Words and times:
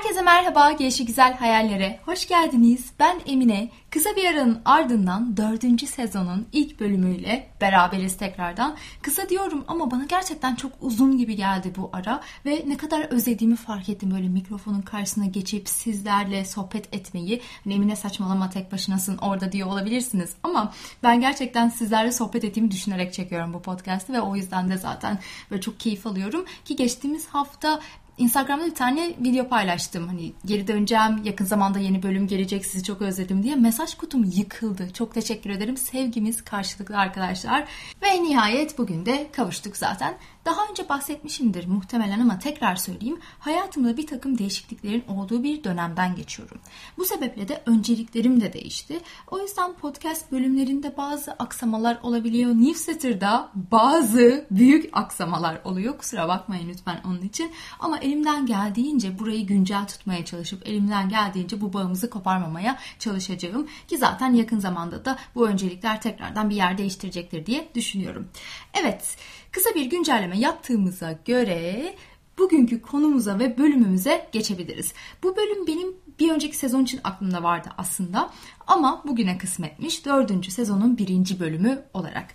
Herkese 0.00 0.22
merhaba, 0.22 0.72
Gelişi 0.72 1.06
Güzel 1.06 1.36
Hayallere. 1.36 2.00
Hoş 2.04 2.28
geldiniz. 2.28 2.90
Ben 2.98 3.20
Emine. 3.26 3.70
Kısa 3.90 4.16
bir 4.16 4.24
aranın 4.24 4.62
ardından 4.64 5.36
dördüncü 5.36 5.86
sezonun 5.86 6.46
ilk 6.52 6.80
bölümüyle 6.80 7.50
beraberiz 7.60 8.16
tekrardan. 8.16 8.76
Kısa 9.02 9.28
diyorum 9.28 9.64
ama 9.68 9.90
bana 9.90 10.04
gerçekten 10.04 10.54
çok 10.54 10.72
uzun 10.80 11.18
gibi 11.18 11.36
geldi 11.36 11.72
bu 11.76 11.90
ara. 11.92 12.20
Ve 12.46 12.64
ne 12.66 12.76
kadar 12.76 13.00
özlediğimi 13.00 13.56
fark 13.56 13.88
ettim 13.88 14.10
böyle 14.10 14.28
mikrofonun 14.28 14.82
karşısına 14.82 15.26
geçip 15.26 15.68
sizlerle 15.68 16.44
sohbet 16.44 16.94
etmeyi. 16.94 17.42
Hani 17.64 17.74
Emine 17.74 17.96
saçmalama 17.96 18.50
tek 18.50 18.72
başınasın 18.72 19.18
orada 19.18 19.52
diyor 19.52 19.68
olabilirsiniz. 19.68 20.34
Ama 20.42 20.72
ben 21.02 21.20
gerçekten 21.20 21.68
sizlerle 21.68 22.12
sohbet 22.12 22.44
ettiğimi 22.44 22.70
düşünerek 22.70 23.12
çekiyorum 23.12 23.54
bu 23.54 23.62
podcast'ı. 23.62 24.12
Ve 24.12 24.20
o 24.20 24.36
yüzden 24.36 24.70
de 24.70 24.76
zaten 24.76 25.18
böyle 25.50 25.60
çok 25.60 25.80
keyif 25.80 26.06
alıyorum. 26.06 26.44
Ki 26.64 26.76
geçtiğimiz 26.76 27.26
hafta 27.26 27.80
Instagram'da 28.20 28.66
bir 28.66 28.74
tane 28.74 29.14
video 29.20 29.48
paylaştım. 29.48 30.08
Hani 30.08 30.32
geri 30.44 30.66
döneceğim, 30.66 31.20
yakın 31.24 31.44
zamanda 31.44 31.78
yeni 31.78 32.02
bölüm 32.02 32.26
gelecek, 32.26 32.66
sizi 32.66 32.84
çok 32.84 33.02
özledim 33.02 33.42
diye. 33.42 33.56
Mesaj 33.56 33.94
kutum 33.94 34.24
yıkıldı. 34.24 34.92
Çok 34.92 35.14
teşekkür 35.14 35.50
ederim. 35.50 35.76
Sevgimiz 35.76 36.44
karşılıklı 36.44 36.98
arkadaşlar. 36.98 37.68
Ve 38.02 38.22
nihayet 38.22 38.78
bugün 38.78 39.06
de 39.06 39.26
kavuştuk 39.32 39.76
zaten. 39.76 40.14
Daha 40.44 40.66
önce 40.70 40.88
bahsetmişimdir 40.88 41.66
muhtemelen 41.66 42.20
ama 42.20 42.38
tekrar 42.38 42.76
söyleyeyim. 42.76 43.20
Hayatımda 43.38 43.96
bir 43.96 44.06
takım 44.06 44.38
değişikliklerin 44.38 45.04
olduğu 45.08 45.42
bir 45.42 45.64
dönemden 45.64 46.16
geçiyorum. 46.16 46.58
Bu 46.98 47.04
sebeple 47.04 47.48
de 47.48 47.62
önceliklerim 47.66 48.40
de 48.40 48.52
değişti. 48.52 49.00
O 49.30 49.38
yüzden 49.38 49.72
podcast 49.72 50.32
bölümlerinde 50.32 50.96
bazı 50.96 51.32
aksamalar 51.32 51.98
olabiliyor. 52.02 52.50
Newsletter'da 52.50 53.50
bazı 53.54 54.46
büyük 54.50 54.90
aksamalar 54.92 55.60
oluyor. 55.64 55.98
Kusura 55.98 56.28
bakmayın 56.28 56.68
lütfen 56.68 57.00
onun 57.06 57.22
için. 57.22 57.52
Ama 57.80 57.98
elimden 57.98 58.46
geldiğince 58.46 59.18
burayı 59.18 59.46
güncel 59.46 59.86
tutmaya 59.86 60.24
çalışıp 60.24 60.68
elimden 60.68 61.08
geldiğince 61.08 61.60
bu 61.60 61.72
bağımızı 61.72 62.10
koparmamaya 62.10 62.78
çalışacağım. 62.98 63.68
Ki 63.88 63.98
zaten 63.98 64.32
yakın 64.32 64.58
zamanda 64.58 65.04
da 65.04 65.18
bu 65.34 65.48
öncelikler 65.48 66.00
tekrardan 66.00 66.50
bir 66.50 66.56
yer 66.56 66.78
değiştirecektir 66.78 67.46
diye 67.46 67.68
düşünüyorum. 67.74 68.28
Evet. 68.74 69.16
Kısa 69.52 69.74
bir 69.74 69.84
güncelleme 69.84 70.38
yaptığımıza 70.38 71.12
göre 71.24 71.94
bugünkü 72.38 72.82
konumuza 72.82 73.38
ve 73.38 73.58
bölümümüze 73.58 74.28
geçebiliriz. 74.32 74.94
Bu 75.22 75.36
bölüm 75.36 75.66
benim 75.66 75.96
bir 76.18 76.30
önceki 76.30 76.56
sezon 76.56 76.82
için 76.82 77.00
aklımda 77.04 77.42
vardı 77.42 77.68
aslında 77.78 78.30
ama 78.66 79.02
bugüne 79.06 79.38
kısmetmiş 79.38 80.06
dördüncü 80.06 80.50
sezonun 80.50 80.98
birinci 80.98 81.40
bölümü 81.40 81.84
olarak. 81.94 82.34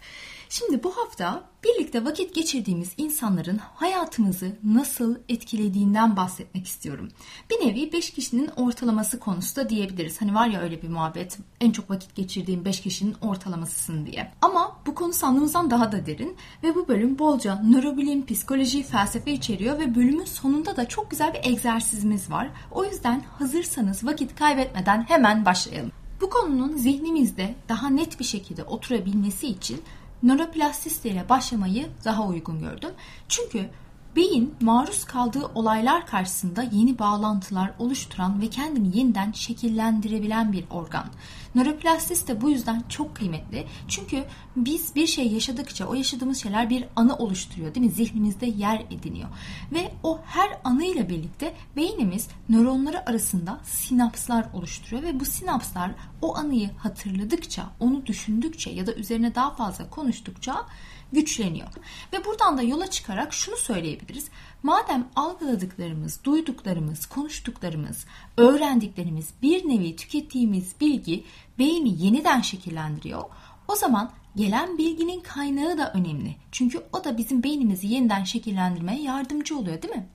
Şimdi 0.49 0.83
bu 0.83 0.97
hafta 0.97 1.49
birlikte 1.65 2.05
vakit 2.05 2.35
geçirdiğimiz 2.35 2.93
insanların 2.97 3.57
hayatımızı 3.57 4.51
nasıl 4.63 5.15
etkilediğinden 5.29 6.15
bahsetmek 6.15 6.67
istiyorum. 6.67 7.09
Bir 7.49 7.67
nevi 7.67 7.93
5 7.93 8.09
kişinin 8.09 8.47
ortalaması 8.47 9.19
konusu 9.19 9.55
da 9.55 9.69
diyebiliriz. 9.69 10.21
Hani 10.21 10.35
var 10.35 10.47
ya 10.47 10.61
öyle 10.61 10.81
bir 10.81 10.89
muhabbet 10.89 11.37
en 11.61 11.71
çok 11.71 11.89
vakit 11.89 12.15
geçirdiğim 12.15 12.65
5 12.65 12.81
kişinin 12.81 13.15
ortalamasısın 13.21 14.05
diye. 14.05 14.31
Ama 14.41 14.77
bu 14.85 14.95
konu 14.95 15.13
sandığımızdan 15.13 15.71
daha 15.71 15.91
da 15.91 16.05
derin 16.05 16.35
ve 16.63 16.75
bu 16.75 16.87
bölüm 16.87 17.19
bolca 17.19 17.61
nörobilim, 17.63 18.25
psikoloji, 18.25 18.83
felsefe 18.83 19.31
içeriyor 19.31 19.79
ve 19.79 19.95
bölümün 19.95 20.25
sonunda 20.25 20.77
da 20.77 20.87
çok 20.87 21.11
güzel 21.11 21.33
bir 21.33 21.51
egzersizimiz 21.51 22.31
var. 22.31 22.49
O 22.71 22.85
yüzden 22.85 23.23
hazırsanız 23.39 24.05
vakit 24.05 24.35
kaybetmeden 24.35 25.01
hemen 25.01 25.45
başlayalım. 25.45 25.91
Bu 26.21 26.29
konunun 26.29 26.77
zihnimizde 26.77 27.55
daha 27.69 27.89
net 27.89 28.19
bir 28.19 28.25
şekilde 28.25 28.63
oturabilmesi 28.63 29.47
için 29.47 29.81
nöroplastisite 30.25 31.29
başlamayı 31.29 31.87
daha 32.05 32.27
uygun 32.27 32.59
gördüm. 32.59 32.91
Çünkü 33.29 33.69
beyin 34.15 34.55
maruz 34.61 35.05
kaldığı 35.05 35.45
olaylar 35.55 36.07
karşısında 36.07 36.63
yeni 36.63 36.99
bağlantılar 36.99 37.71
oluşturan 37.79 38.41
ve 38.41 38.47
kendini 38.47 38.97
yeniden 38.97 39.31
şekillendirebilen 39.31 40.53
bir 40.53 40.65
organ. 40.69 41.05
Nöroplastisite 41.55 42.41
bu 42.41 42.49
yüzden 42.49 42.83
çok 42.89 43.15
kıymetli. 43.15 43.67
Çünkü 43.87 44.23
biz 44.55 44.95
bir 44.95 45.07
şey 45.07 45.27
yaşadıkça 45.27 45.85
o 45.85 45.93
yaşadığımız 45.93 46.41
şeyler 46.41 46.69
bir 46.69 46.85
anı 46.95 47.15
oluşturuyor 47.15 47.75
değil 47.75 47.85
mi? 47.85 47.91
Zihnimizde 47.91 48.45
yer 48.45 48.85
ediniyor. 48.91 49.29
Ve 49.71 49.91
o 50.03 50.19
her 50.25 50.59
anıyla 50.63 51.09
birlikte 51.09 51.53
beynimiz 51.75 52.27
nöronları 52.49 53.09
arasında 53.09 53.59
sinapslar 53.63 54.45
oluşturuyor 54.53 55.03
ve 55.03 55.19
bu 55.19 55.25
sinapslar 55.25 55.91
o 56.21 56.37
anıyı 56.37 56.69
hatırladıkça, 56.77 57.63
onu 57.79 58.05
düşündükçe 58.05 58.69
ya 58.69 58.87
da 58.87 58.93
üzerine 58.93 59.35
daha 59.35 59.55
fazla 59.55 59.89
konuştukça 59.89 60.65
güçleniyor. 61.11 61.67
Ve 62.13 62.25
buradan 62.25 62.57
da 62.57 62.61
yola 62.61 62.89
çıkarak 62.89 63.33
şunu 63.33 63.57
söyleyebiliriz. 63.57 64.27
Madem 64.65 65.07
algıladıklarımız, 65.15 66.23
duyduklarımız, 66.23 67.05
konuştuklarımız, 67.05 68.05
öğrendiklerimiz 68.37 69.29
bir 69.41 69.69
nevi 69.69 69.95
tükettiğimiz 69.95 70.75
bilgi 70.81 71.23
beyni 71.59 72.03
yeniden 72.03 72.41
şekillendiriyor. 72.41 73.23
O 73.67 73.75
zaman 73.75 74.11
gelen 74.35 74.77
bilginin 74.77 75.19
kaynağı 75.19 75.77
da 75.77 75.93
önemli. 75.93 76.35
Çünkü 76.51 76.83
o 76.93 77.03
da 77.03 77.17
bizim 77.17 77.43
beynimizi 77.43 77.87
yeniden 77.87 78.23
şekillendirmeye 78.23 79.01
yardımcı 79.01 79.57
oluyor 79.57 79.81
değil 79.81 79.95
mi? 79.95 80.07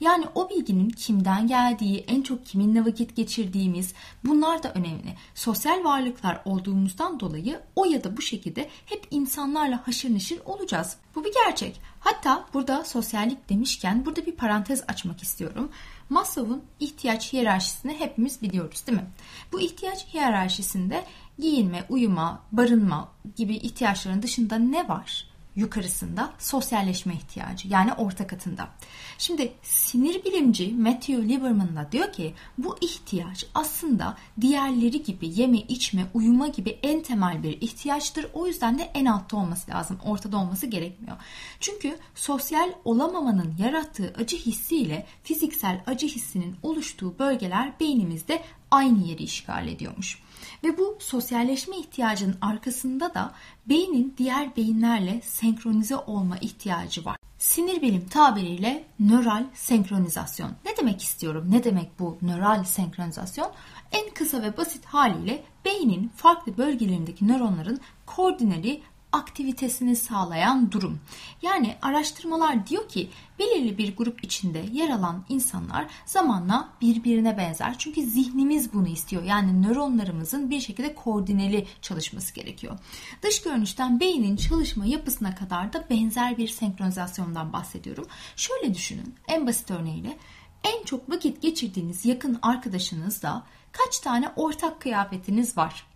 Yani 0.00 0.24
o 0.34 0.50
bilginin 0.50 0.88
kimden 0.88 1.46
geldiği, 1.46 1.98
en 1.98 2.22
çok 2.22 2.46
kiminle 2.46 2.84
vakit 2.84 3.16
geçirdiğimiz 3.16 3.94
bunlar 4.24 4.62
da 4.62 4.72
önemli. 4.72 5.16
Sosyal 5.34 5.84
varlıklar 5.84 6.40
olduğumuzdan 6.44 7.20
dolayı 7.20 7.60
o 7.76 7.84
ya 7.84 8.04
da 8.04 8.16
bu 8.16 8.22
şekilde 8.22 8.68
hep 8.86 9.06
insanlarla 9.10 9.86
haşır 9.86 10.14
neşir 10.14 10.40
olacağız. 10.44 10.96
Bu 11.14 11.24
bir 11.24 11.32
gerçek. 11.46 11.80
Hatta 12.00 12.46
burada 12.54 12.84
sosyallik 12.84 13.48
demişken 13.48 14.06
burada 14.06 14.26
bir 14.26 14.36
parantez 14.36 14.82
açmak 14.88 15.22
istiyorum. 15.22 15.70
Maslow'un 16.10 16.62
ihtiyaç 16.80 17.32
hiyerarşisini 17.32 18.00
hepimiz 18.00 18.42
biliyoruz 18.42 18.86
değil 18.86 18.98
mi? 18.98 19.06
Bu 19.52 19.60
ihtiyaç 19.60 20.06
hiyerarşisinde 20.14 21.04
giyinme, 21.38 21.84
uyuma, 21.88 22.42
barınma 22.52 23.08
gibi 23.36 23.56
ihtiyaçların 23.56 24.22
dışında 24.22 24.58
ne 24.58 24.88
var? 24.88 25.29
Yukarısında 25.56 26.32
sosyalleşme 26.38 27.14
ihtiyacı 27.14 27.68
yani 27.68 27.92
orta 27.92 28.26
katında. 28.26 28.68
Şimdi 29.18 29.52
sinir 29.62 30.24
bilimci 30.24 30.72
Matthew 30.74 31.28
Lieberman 31.28 31.76
da 31.76 31.92
diyor 31.92 32.12
ki 32.12 32.34
bu 32.58 32.76
ihtiyaç 32.80 33.46
aslında 33.54 34.16
diğerleri 34.40 35.02
gibi 35.02 35.40
yeme, 35.40 35.58
içme, 35.58 36.06
uyuma 36.14 36.48
gibi 36.48 36.78
en 36.82 37.02
temel 37.02 37.42
bir 37.42 37.60
ihtiyaçtır. 37.60 38.26
O 38.34 38.46
yüzden 38.46 38.78
de 38.78 38.90
en 38.94 39.04
altta 39.04 39.36
olması 39.36 39.70
lazım. 39.70 39.98
Ortada 40.04 40.36
olması 40.36 40.66
gerekmiyor. 40.66 41.16
Çünkü 41.60 41.98
sosyal 42.14 42.72
olamamanın 42.84 43.54
yarattığı 43.58 44.14
acı 44.18 44.36
hissiyle 44.36 45.06
fiziksel 45.22 45.82
acı 45.86 46.06
hissinin 46.06 46.56
oluştuğu 46.62 47.18
bölgeler 47.18 47.72
beynimizde 47.80 48.42
aynı 48.70 49.06
yeri 49.06 49.22
işgal 49.22 49.68
ediyormuş. 49.68 50.18
Ve 50.64 50.78
bu 50.78 50.96
sosyalleşme 51.00 51.76
ihtiyacının 51.76 52.36
arkasında 52.40 53.14
da 53.14 53.34
beynin 53.66 54.14
diğer 54.18 54.56
beyinlerle 54.56 55.20
senkronize 55.24 55.96
olma 55.96 56.36
ihtiyacı 56.38 57.04
var. 57.04 57.16
Sinir 57.38 57.82
bilim 57.82 58.08
tabiriyle 58.08 58.84
nöral 58.98 59.44
senkronizasyon. 59.54 60.50
Ne 60.64 60.76
demek 60.76 61.02
istiyorum? 61.02 61.46
Ne 61.50 61.64
demek 61.64 61.98
bu 61.98 62.18
nöral 62.22 62.64
senkronizasyon? 62.64 63.52
En 63.92 64.14
kısa 64.14 64.42
ve 64.42 64.56
basit 64.56 64.84
haliyle 64.84 65.44
beynin 65.64 66.08
farklı 66.16 66.58
bölgelerindeki 66.58 67.28
nöronların 67.28 67.80
koordineli 68.06 68.82
aktivitesini 69.12 69.96
sağlayan 69.96 70.72
durum. 70.72 71.00
Yani 71.42 71.76
araştırmalar 71.82 72.66
diyor 72.66 72.88
ki 72.88 73.10
belirli 73.38 73.78
bir 73.78 73.96
grup 73.96 74.24
içinde 74.24 74.64
yer 74.72 74.90
alan 74.90 75.24
insanlar 75.28 75.86
zamanla 76.06 76.68
birbirine 76.80 77.38
benzer. 77.38 77.78
Çünkü 77.78 78.02
zihnimiz 78.02 78.72
bunu 78.72 78.88
istiyor. 78.88 79.22
Yani 79.22 79.62
nöronlarımızın 79.62 80.50
bir 80.50 80.60
şekilde 80.60 80.94
koordineli 80.94 81.66
çalışması 81.82 82.34
gerekiyor. 82.34 82.78
Dış 83.22 83.42
görünüşten 83.42 84.00
beynin 84.00 84.36
çalışma 84.36 84.86
yapısına 84.86 85.34
kadar 85.34 85.72
da 85.72 85.86
benzer 85.90 86.36
bir 86.38 86.48
senkronizasyondan 86.48 87.52
bahsediyorum. 87.52 88.06
Şöyle 88.36 88.74
düşünün 88.74 89.14
en 89.28 89.46
basit 89.46 89.70
örneğiyle 89.70 90.18
en 90.64 90.84
çok 90.84 91.10
vakit 91.10 91.42
geçirdiğiniz 91.42 92.04
yakın 92.04 92.38
arkadaşınızla 92.42 93.46
kaç 93.72 93.98
tane 93.98 94.32
ortak 94.36 94.80
kıyafetiniz 94.80 95.56
var? 95.56 95.89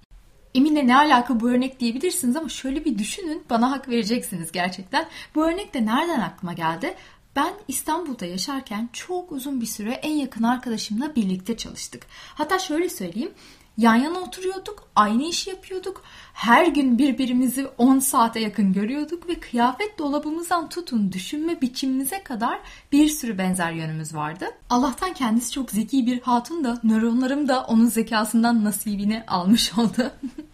Emine 0.55 0.87
ne 0.87 0.97
alaka 0.97 1.41
bu 1.41 1.51
örnek 1.51 1.81
diyebilirsiniz 1.81 2.37
ama 2.37 2.49
şöyle 2.49 2.85
bir 2.85 2.99
düşünün 2.99 3.43
bana 3.51 3.71
hak 3.71 3.89
vereceksiniz 3.89 4.53
gerçekten. 4.53 5.09
Bu 5.35 5.45
örnek 5.47 5.75
de 5.75 5.87
nereden 5.87 6.21
aklıma 6.21 6.53
geldi? 6.53 6.95
Ben 7.37 7.55
İstanbul'da 7.69 8.27
yaşarken 8.27 8.89
çok 8.93 9.33
uzun 9.33 9.61
bir 9.61 9.67
süre 9.67 9.93
en 9.93 10.13
yakın 10.13 10.43
arkadaşımla 10.43 11.17
birlikte 11.17 11.57
çalıştık. 11.57 12.07
Hatta 12.35 12.59
şöyle 12.59 12.89
söyleyeyim 12.89 13.33
Yan 13.79 13.95
yana 13.95 14.19
oturuyorduk, 14.19 14.89
aynı 14.97 15.23
işi 15.23 15.51
yapıyorduk. 15.51 16.03
Her 16.33 16.67
gün 16.67 16.99
birbirimizi 16.99 17.67
10 17.79 17.99
saate 17.99 18.41
yakın 18.41 18.73
görüyorduk 18.73 19.29
ve 19.29 19.41
kıyafet 19.41 19.99
dolabımızdan 19.99 20.69
tutun 20.69 21.13
düşünme 21.13 21.61
biçimimize 21.61 22.23
kadar 22.23 22.61
bir 22.93 23.09
sürü 23.09 23.39
benzer 23.39 23.73
yönümüz 23.73 24.15
vardı. 24.15 24.47
Allah'tan 24.71 25.13
kendisi 25.13 25.53
çok 25.53 25.71
zeki 25.71 26.07
bir 26.07 26.21
hatun 26.21 26.65
da 26.65 26.81
nöronlarım 26.85 27.49
da 27.49 27.65
onun 27.65 27.87
zekasından 27.87 28.65
nasibini 28.65 29.23
almış 29.27 29.79
oldu. 29.79 30.11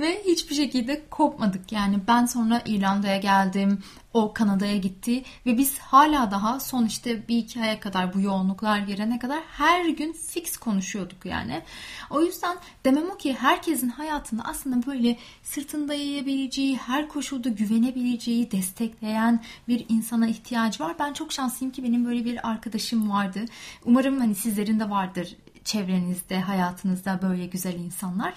ve 0.00 0.22
hiçbir 0.26 0.54
şekilde 0.54 1.08
kopmadık. 1.10 1.72
Yani 1.72 1.98
ben 2.08 2.26
sonra 2.26 2.62
İrlanda'ya 2.66 3.16
geldim, 3.16 3.82
o 4.14 4.32
Kanada'ya 4.32 4.76
gitti 4.76 5.22
ve 5.46 5.58
biz 5.58 5.78
hala 5.78 6.30
daha 6.30 6.60
son 6.60 6.86
işte 6.86 7.28
bir 7.28 7.38
iki 7.38 7.60
aya 7.60 7.80
kadar 7.80 8.14
bu 8.14 8.20
yoğunluklar 8.20 8.78
gelene 8.78 9.18
kadar 9.18 9.40
her 9.50 9.84
gün 9.84 10.12
fix 10.12 10.56
konuşuyorduk 10.56 11.26
yani. 11.26 11.62
O 12.10 12.22
yüzden 12.22 12.56
demem 12.84 13.10
o 13.10 13.16
ki 13.16 13.34
herkesin 13.34 13.88
hayatında 13.88 14.42
aslında 14.44 14.86
böyle 14.86 15.16
sırtında 15.42 15.94
yayabileceği, 15.94 16.76
her 16.76 17.08
koşulda 17.08 17.48
güvenebileceği, 17.48 18.50
destekleyen 18.50 19.40
bir 19.68 19.86
insana 19.88 20.26
ihtiyacı 20.26 20.84
var. 20.84 20.96
Ben 20.98 21.12
çok 21.12 21.32
şanslıyım 21.32 21.72
ki 21.72 21.84
benim 21.84 22.04
böyle 22.04 22.24
bir 22.24 22.48
arkadaşım 22.48 23.10
vardı. 23.10 23.44
Umarım 23.84 24.20
hani 24.20 24.34
sizlerin 24.34 24.80
de 24.80 24.90
vardır 24.90 25.36
çevrenizde, 25.70 26.40
hayatınızda 26.40 27.20
böyle 27.22 27.46
güzel 27.46 27.74
insanlar. 27.74 28.34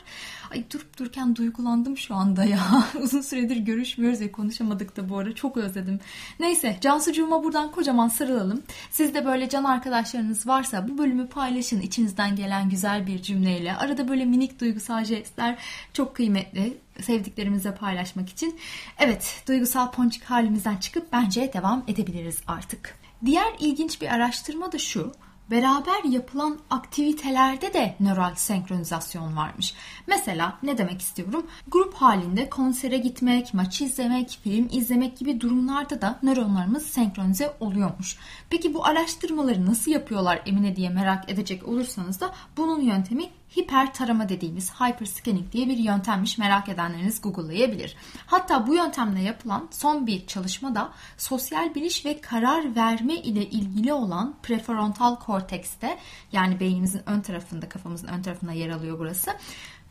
Ay 0.52 0.64
durup 0.74 1.00
dururken 1.00 1.36
duygulandım 1.36 1.98
şu 1.98 2.16
anda 2.16 2.44
ya. 2.44 2.84
Uzun 3.02 3.22
süredir 3.22 3.58
görüşmüyoruz 3.58 4.22
ve 4.22 4.32
konuşamadık 4.32 4.98
da 4.98 5.10
bu 5.10 5.18
ara. 5.18 5.36
Çok 5.36 5.58
özledim. 5.58 6.00
Neyse 6.40 6.78
Cansucuğuma 6.82 7.44
buradan 7.44 7.72
kocaman 7.72 8.08
sarılalım. 8.08 8.62
Siz 8.92 9.14
de 9.14 9.26
böyle 9.26 9.50
can 9.50 9.64
arkadaşlarınız 9.64 10.48
varsa 10.48 10.88
bu 10.88 10.98
bölümü 10.98 11.28
paylaşın 11.28 11.82
içinizden 11.82 12.36
gelen 12.36 12.70
güzel 12.70 13.08
bir 13.08 13.22
cümleyle. 13.22 13.76
Arada 13.76 14.08
böyle 14.08 14.26
minik 14.26 14.60
duygusal 14.60 15.04
jestler 15.04 15.58
çok 15.94 16.16
kıymetli 16.16 16.78
sevdiklerimize 17.02 17.76
paylaşmak 17.76 18.30
için. 18.30 18.60
Evet, 19.00 19.44
duygusal 19.48 19.92
ponçik 19.92 20.24
halimizden 20.24 20.78
çıkıp 20.78 21.12
bence 21.12 21.54
devam 21.54 21.84
edebiliriz 21.88 22.42
artık. 22.48 22.96
Diğer 23.26 23.54
ilginç 23.60 24.02
bir 24.02 24.08
araştırma 24.08 24.72
da 24.72 24.78
şu 24.78 25.14
beraber 25.52 26.04
yapılan 26.04 26.60
aktivitelerde 26.70 27.74
de 27.74 27.96
nöral 28.00 28.36
senkronizasyon 28.36 29.38
varmış. 29.38 29.74
Mesela 30.08 30.58
ne 30.64 30.78
demek 30.78 31.02
istiyorum? 31.02 31.48
Grup 31.68 31.94
halinde 31.94 32.50
konsere 32.50 32.98
gitmek, 32.98 33.54
maç 33.54 33.82
izlemek, 33.82 34.40
film 34.44 34.68
izlemek 34.72 35.18
gibi 35.18 35.42
durumlarda 35.42 36.02
da 36.02 36.20
nöronlarımız 36.24 36.86
senkronize 36.86 37.54
oluyormuş. 37.60 38.18
Peki 38.50 38.74
bu 38.74 38.86
araştırmaları 38.86 39.66
nasıl 39.66 39.92
yapıyorlar 39.92 40.42
Emine 40.46 40.76
diye 40.76 40.90
merak 40.90 41.32
edecek 41.32 41.68
olursanız 41.68 42.22
da 42.22 42.34
bunun 42.58 42.82
yöntemi 42.82 43.30
hiper 43.58 43.94
tarama 43.94 44.30
dediğimiz 44.30 44.74
hyper 44.74 45.06
scanning 45.06 45.52
diye 45.52 45.68
bir 45.68 45.78
yöntemmiş 45.78 46.38
merak 46.38 46.70
edenleriniz 46.70 47.22
Google'layabilir. 47.22 47.96
Hatta 48.26 48.68
bu 48.68 48.76
yöntemle 48.76 49.22
yapılan 49.22 49.68
son 49.72 50.08
bir 50.08 50.28
çalışma 50.28 50.76
da 50.76 50.92
sosyal 51.18 51.76
biliş 51.76 52.06
ve 52.06 52.22
karar 52.22 52.76
verme 52.76 53.16
ile 53.16 53.50
ilgili 53.50 53.94
olan 53.94 54.36
prefrontal 54.44 55.16
kortekste 55.16 55.98
yani 56.32 56.60
beynimizin 56.60 57.02
ön 57.06 57.22
tarafında 57.22 57.70
kafamızın 57.70 58.08
ön 58.08 58.22
tarafında 58.22 58.52
yer 58.52 58.70
alıyor 58.70 59.00
burası. 59.00 59.32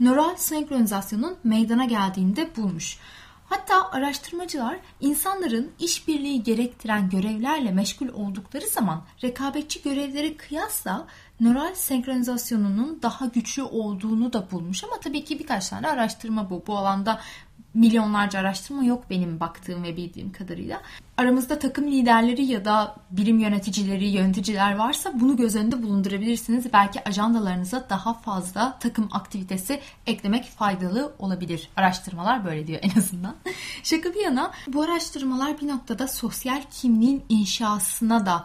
Nöral 0.01 0.37
senkronizasyonun 0.37 1.37
meydana 1.45 1.85
geldiğinde 1.85 2.57
bulmuş. 2.57 2.99
Hatta 3.53 3.91
araştırmacılar 3.91 4.79
insanların 5.01 5.73
işbirliği 5.79 6.43
gerektiren 6.43 7.11
görevlerle 7.11 7.71
meşgul 7.71 8.09
oldukları 8.09 8.67
zaman 8.67 9.03
rekabetçi 9.23 9.83
görevlere 9.83 10.37
kıyasla 10.37 11.07
nöral 11.41 11.75
senkronizasyonunun 11.75 13.03
daha 13.03 13.27
güçlü 13.27 13.63
olduğunu 13.63 14.33
da 14.33 14.51
bulmuş 14.51 14.85
ama 14.85 15.01
tabii 15.01 15.25
ki 15.25 15.39
birkaç 15.39 15.69
tane 15.69 15.89
araştırma 15.89 16.51
bu. 16.51 16.63
Bu 16.67 16.79
alanda 16.79 17.21
milyonlarca 17.75 18.39
araştırma 18.39 18.85
yok 18.85 19.05
benim 19.11 19.41
baktığım 19.41 19.83
ve 19.83 19.97
bildiğim 19.97 20.33
kadarıyla. 20.33 20.81
Aramızda 21.17 21.59
takım 21.59 21.87
liderleri 21.87 22.45
ya 22.45 22.65
da 22.65 22.97
birim 23.11 23.39
yöneticileri, 23.39 24.09
yöneticiler 24.09 24.77
varsa 24.77 25.21
bunu 25.21 25.37
göz 25.37 25.57
önünde 25.57 25.83
bulundurabilirsiniz. 25.83 26.73
Belki 26.73 27.09
ajandalarınıza 27.09 27.87
daha 27.91 28.15
fazla 28.15 28.79
takım 28.79 29.09
aktivitesi 29.13 29.81
eklemek 30.07 30.45
faydalı 30.45 31.13
olabilir. 31.19 31.69
Araştırmalar 31.77 32.45
böyle 32.45 32.67
diyor 32.67 32.81
en 32.83 32.99
azından. 33.01 33.35
Şaka 33.83 34.15
bir 34.15 34.21
yana 34.21 34.51
bu 34.67 34.83
araştırmalar 34.83 35.61
bir 35.61 35.69
noktada 35.69 36.09
sosyal 36.09 36.63
kimliğin 36.71 37.23
inşasına 37.29 38.27
da 38.27 38.45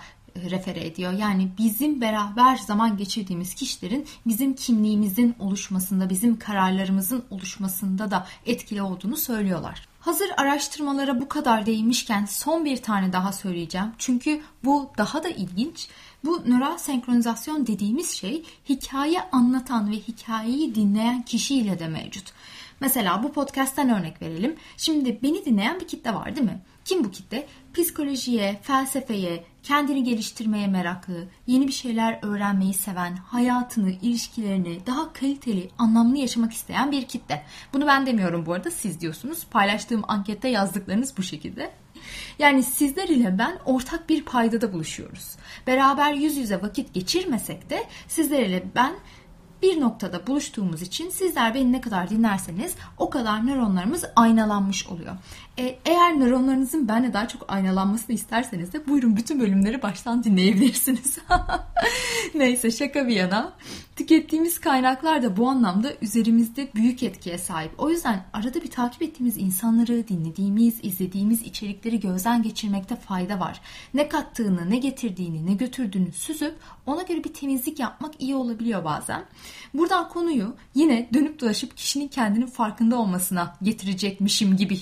refere 0.49 0.87
ediyor. 0.87 1.13
Yani 1.13 1.49
bizim 1.57 2.01
beraber 2.01 2.55
zaman 2.55 2.97
geçirdiğimiz 2.97 3.55
kişilerin 3.55 4.05
bizim 4.27 4.55
kimliğimizin 4.55 5.35
oluşmasında, 5.39 6.09
bizim 6.09 6.39
kararlarımızın 6.39 7.23
oluşmasında 7.31 8.11
da 8.11 8.27
etkili 8.45 8.81
olduğunu 8.81 9.17
söylüyorlar. 9.17 9.87
Hazır 9.99 10.29
araştırmalara 10.37 11.21
bu 11.21 11.29
kadar 11.29 11.65
değinmişken 11.65 12.25
son 12.25 12.65
bir 12.65 12.77
tane 12.77 13.13
daha 13.13 13.33
söyleyeceğim. 13.33 13.87
Çünkü 13.97 14.41
bu 14.63 14.91
daha 14.97 15.23
da 15.23 15.29
ilginç. 15.29 15.87
Bu 16.25 16.41
nöral 16.45 16.77
senkronizasyon 16.77 17.67
dediğimiz 17.67 18.11
şey 18.11 18.43
hikaye 18.69 19.21
anlatan 19.31 19.91
ve 19.91 19.95
hikayeyi 19.95 20.75
dinleyen 20.75 21.21
kişiyle 21.21 21.79
de 21.79 21.87
mevcut. 21.87 22.33
Mesela 22.79 23.23
bu 23.23 23.31
podcast'ten 23.31 23.89
örnek 23.89 24.21
verelim. 24.21 24.55
Şimdi 24.77 25.19
beni 25.23 25.45
dinleyen 25.45 25.79
bir 25.79 25.87
kitle 25.87 26.13
var 26.13 26.35
değil 26.35 26.45
mi? 26.45 26.59
Kim 26.85 27.03
bu 27.03 27.11
kitle? 27.11 27.47
Psikolojiye, 27.73 28.59
felsefeye, 28.61 29.43
kendini 29.67 30.03
geliştirmeye 30.03 30.67
meraklı, 30.67 31.27
yeni 31.47 31.67
bir 31.67 31.71
şeyler 31.71 32.19
öğrenmeyi 32.21 32.73
seven, 32.73 33.15
hayatını, 33.15 33.91
ilişkilerini 33.91 34.79
daha 34.85 35.13
kaliteli, 35.13 35.69
anlamlı 35.77 36.17
yaşamak 36.17 36.53
isteyen 36.53 36.91
bir 36.91 37.05
kitle. 37.05 37.45
Bunu 37.73 37.87
ben 37.87 38.05
demiyorum 38.05 38.45
bu 38.45 38.53
arada 38.53 38.71
siz 38.71 39.01
diyorsunuz. 39.01 39.45
Paylaştığım 39.51 40.03
ankette 40.07 40.49
yazdıklarınız 40.49 41.17
bu 41.17 41.23
şekilde. 41.23 41.71
Yani 42.39 42.63
sizler 42.63 43.07
ile 43.07 43.37
ben 43.37 43.59
ortak 43.65 44.09
bir 44.09 44.25
paydada 44.25 44.73
buluşuyoruz. 44.73 45.35
Beraber 45.67 46.13
yüz 46.13 46.37
yüze 46.37 46.61
vakit 46.61 46.93
geçirmesek 46.93 47.69
de 47.69 47.83
sizler 48.07 48.45
ile 48.45 48.63
ben 48.75 48.93
bir 49.61 49.81
noktada 49.81 50.27
buluştuğumuz 50.27 50.81
için 50.81 51.09
sizler 51.09 51.53
beni 51.53 51.71
ne 51.71 51.81
kadar 51.81 52.09
dinlerseniz 52.09 52.75
o 52.97 53.09
kadar 53.09 53.47
nöronlarımız 53.47 54.05
aynalanmış 54.15 54.87
oluyor. 54.87 55.15
E, 55.59 55.79
eğer 55.85 56.19
nöronlarınızın 56.19 56.87
benle 56.87 57.13
daha 57.13 57.27
çok 57.27 57.51
aynalanmasını 57.53 58.15
isterseniz 58.15 58.73
de 58.73 58.87
buyurun 58.87 59.17
bütün 59.17 59.39
bölümleri 59.39 59.81
baştan 59.81 60.23
dinleyebilirsiniz. 60.23 61.17
Neyse 62.35 62.71
şaka 62.71 63.07
bir 63.07 63.15
yana. 63.15 63.53
Tükettiğimiz 63.95 64.59
kaynaklar 64.59 65.23
da 65.23 65.37
bu 65.37 65.49
anlamda 65.49 65.93
üzerimizde 66.01 66.69
büyük 66.75 67.03
etkiye 67.03 67.37
sahip. 67.37 67.71
O 67.77 67.89
yüzden 67.89 68.25
arada 68.33 68.61
bir 68.61 68.71
takip 68.71 69.01
ettiğimiz 69.01 69.37
insanları, 69.37 70.07
dinlediğimiz, 70.07 70.79
izlediğimiz 70.83 71.41
içerikleri 71.41 71.99
gözden 71.99 72.43
geçirmekte 72.43 72.95
fayda 72.95 73.39
var. 73.39 73.61
Ne 73.93 74.09
kattığını, 74.09 74.69
ne 74.69 74.77
getirdiğini, 74.77 75.45
ne 75.45 75.53
götürdüğünü 75.53 76.11
süzüp 76.11 76.55
ona 76.85 77.01
göre 77.01 77.23
bir 77.23 77.33
temizlik 77.33 77.79
yapmak 77.79 78.13
iyi 78.19 78.35
olabiliyor 78.35 78.85
bazen. 78.85 79.25
Buradan 79.73 80.09
konuyu 80.09 80.55
yine 80.75 81.09
dönüp 81.13 81.41
dolaşıp 81.41 81.77
kişinin 81.77 82.07
kendinin 82.07 82.47
farkında 82.47 82.99
olmasına 82.99 83.55
getirecekmişim 83.61 84.57
gibi 84.57 84.75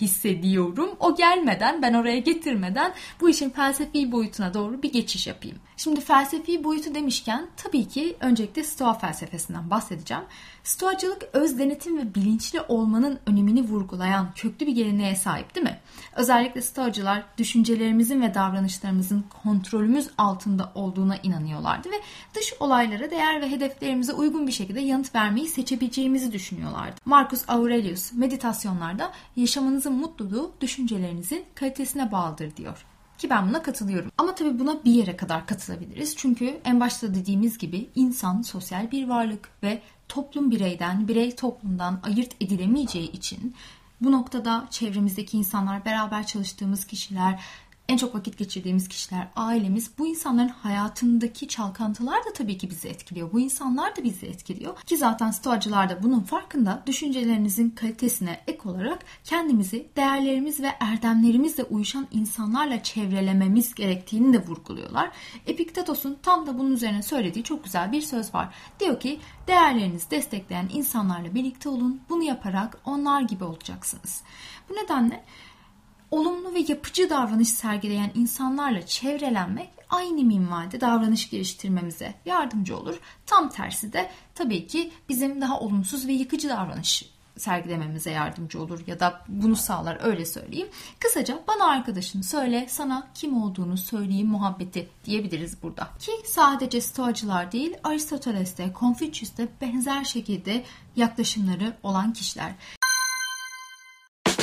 hissediyorum. 0.65 0.95
O 0.99 1.15
gelmeden, 1.15 1.81
ben 1.81 1.93
oraya 1.93 2.19
getirmeden 2.19 2.93
bu 3.21 3.29
işin 3.29 3.49
felsefi 3.49 4.11
boyutuna 4.11 4.53
doğru 4.53 4.83
bir 4.83 4.91
geçiş 4.91 5.27
yapayım. 5.27 5.57
Şimdi 5.77 6.01
felsefi 6.01 6.63
boyutu 6.63 6.95
demişken 6.95 7.47
tabii 7.57 7.87
ki 7.87 8.17
öncelikle 8.19 8.63
Stoa 8.63 8.93
felsefesinden 8.93 9.69
bahsedeceğim. 9.69 10.23
Stoacılık 10.63 11.23
öz 11.33 11.59
denetim 11.59 11.97
ve 11.97 12.15
bilinçli 12.15 12.61
olmanın 12.61 13.19
önemini 13.25 13.61
vurgulayan 13.61 14.33
köklü 14.35 14.67
bir 14.67 14.75
geleneğe 14.75 15.15
sahip 15.15 15.55
değil 15.55 15.65
mi? 15.65 15.79
Özellikle 16.15 16.61
Stoacılar 16.61 17.23
düşüncelerimizin 17.37 18.21
ve 18.21 18.33
davranışlarımızın 18.33 19.25
kontrolümüz 19.43 20.09
altında 20.17 20.71
olduğuna 20.75 21.17
inanıyorlardı 21.17 21.91
ve 21.91 21.95
dış 22.35 22.53
olaylara 22.59 23.11
değer 23.11 23.41
ve 23.41 23.51
hedeflerimize 23.51 24.13
uygun 24.13 24.47
bir 24.47 24.51
şekilde 24.51 24.81
yanıt 24.81 25.15
vermeyi 25.15 25.47
seçebileceğimizi 25.47 26.31
düşünüyorlardı. 26.31 26.95
Marcus 27.05 27.43
Aurelius 27.47 28.13
meditasyonlarda 28.13 29.11
yaşamınızın 29.35 29.93
mutluluğu 29.93 30.51
düşüncelerinizin 30.61 31.45
kalitesine 31.55 32.11
bağlıdır 32.11 32.55
diyor. 32.57 32.85
Ki 33.17 33.29
ben 33.29 33.49
buna 33.49 33.63
katılıyorum. 33.63 34.11
Ama 34.17 34.35
tabii 34.35 34.59
buna 34.59 34.83
bir 34.85 34.91
yere 34.91 35.17
kadar 35.17 35.47
katılabiliriz. 35.47 36.15
Çünkü 36.17 36.59
en 36.65 36.79
başta 36.79 37.15
dediğimiz 37.15 37.57
gibi 37.57 37.89
insan 37.95 38.41
sosyal 38.41 38.91
bir 38.91 39.07
varlık 39.07 39.49
ve 39.63 39.81
toplum 40.09 40.51
bireyden, 40.51 41.07
birey 41.07 41.35
toplumdan 41.35 41.99
ayırt 42.03 42.35
edilemeyeceği 42.41 43.11
için 43.11 43.55
bu 44.01 44.11
noktada 44.11 44.67
çevremizdeki 44.71 45.37
insanlar, 45.37 45.85
beraber 45.85 46.25
çalıştığımız 46.25 46.85
kişiler, 46.85 47.43
en 47.89 47.97
çok 47.97 48.15
vakit 48.15 48.37
geçirdiğimiz 48.37 48.87
kişiler, 48.87 49.27
ailemiz. 49.35 49.91
Bu 49.97 50.07
insanların 50.07 50.47
hayatındaki 50.47 51.47
çalkantılar 51.47 52.25
da 52.25 52.33
tabii 52.33 52.57
ki 52.57 52.69
bizi 52.69 52.87
etkiliyor. 52.87 53.31
Bu 53.31 53.39
insanlar 53.39 53.95
da 53.95 54.03
bizi 54.03 54.25
etkiliyor. 54.25 54.77
Ki 54.81 54.97
zaten 54.97 55.31
stoacılar 55.31 55.89
da 55.89 56.03
bunun 56.03 56.19
farkında. 56.19 56.83
Düşüncelerinizin 56.85 57.69
kalitesine 57.69 58.41
ek 58.47 58.59
olarak 58.69 59.05
kendimizi 59.23 59.87
değerlerimiz 59.95 60.59
ve 60.59 60.71
erdemlerimizle 60.79 61.63
uyuşan 61.63 62.07
insanlarla 62.11 62.83
çevrelememiz 62.83 63.73
gerektiğini 63.75 64.33
de 64.33 64.47
vurguluyorlar. 64.47 65.11
Epiktetos'un 65.47 66.17
tam 66.21 66.47
da 66.47 66.59
bunun 66.59 66.71
üzerine 66.71 67.03
söylediği 67.03 67.43
çok 67.43 67.63
güzel 67.63 67.91
bir 67.91 68.01
söz 68.01 68.33
var. 68.33 68.53
Diyor 68.79 68.99
ki 68.99 69.19
değerlerinizi 69.47 70.11
destekleyen 70.11 70.69
insanlarla 70.73 71.35
birlikte 71.35 71.69
olun. 71.69 72.01
Bunu 72.09 72.23
yaparak 72.23 72.77
onlar 72.85 73.21
gibi 73.21 73.43
olacaksınız. 73.43 74.23
Bu 74.69 74.73
nedenle 74.73 75.23
olumlu 76.11 76.53
ve 76.53 76.65
yapıcı 76.67 77.09
davranış 77.09 77.49
sergileyen 77.49 78.11
insanlarla 78.15 78.85
çevrelenmek 78.85 79.69
aynı 79.89 80.23
minvalde 80.23 80.81
davranış 80.81 81.29
geliştirmemize 81.29 82.13
yardımcı 82.25 82.77
olur. 82.77 82.99
Tam 83.25 83.49
tersi 83.49 83.93
de 83.93 84.11
tabii 84.35 84.67
ki 84.67 84.91
bizim 85.09 85.41
daha 85.41 85.59
olumsuz 85.59 86.07
ve 86.07 86.13
yıkıcı 86.13 86.49
davranış 86.49 87.15
sergilememize 87.37 88.11
yardımcı 88.11 88.61
olur 88.61 88.79
ya 88.87 88.99
da 88.99 89.21
bunu 89.27 89.55
sağlar 89.55 89.97
öyle 90.01 90.25
söyleyeyim. 90.25 90.67
Kısaca 90.99 91.43
bana 91.47 91.65
arkadaşını 91.65 92.23
söyle, 92.23 92.65
sana 92.69 93.07
kim 93.13 93.43
olduğunu 93.43 93.77
söyleyeyim 93.77 94.27
muhabbeti 94.27 94.89
diyebiliriz 95.05 95.63
burada. 95.63 95.89
Ki 95.99 96.11
sadece 96.25 96.81
stoacılar 96.81 97.51
değil 97.51 97.73
Aristoteles'te, 97.83 98.73
Confucius'te 98.79 99.47
benzer 99.61 100.03
şekilde 100.03 100.63
yaklaşımları 100.95 101.73
olan 101.83 102.13
kişiler. 102.13 102.55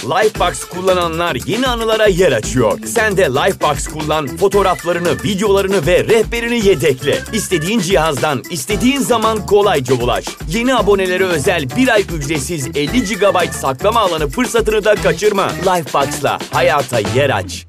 Lifebox 0.04 0.64
kullananlar 0.64 1.38
yeni 1.46 1.66
anılara 1.66 2.06
yer 2.06 2.32
açıyor. 2.32 2.78
Sen 2.86 3.16
de 3.16 3.22
Lifebox 3.22 3.88
kullan, 3.88 4.36
fotoğraflarını, 4.36 5.22
videolarını 5.24 5.86
ve 5.86 6.04
rehberini 6.04 6.66
yedekle. 6.66 7.18
İstediğin 7.32 7.80
cihazdan, 7.80 8.42
istediğin 8.50 9.00
zaman 9.00 9.46
kolayca 9.46 9.94
ulaş. 9.94 10.24
Yeni 10.48 10.74
abonelere 10.74 11.24
özel 11.24 11.76
bir 11.76 11.88
ay 11.88 12.02
ücretsiz 12.02 12.66
50 12.76 13.04
GB 13.04 13.52
saklama 13.52 14.00
alanı 14.00 14.28
fırsatını 14.28 14.84
da 14.84 14.94
kaçırma. 14.94 15.48
Lifebox'la 15.48 16.38
hayata 16.52 16.98
yer 17.00 17.30
aç. 17.30 17.66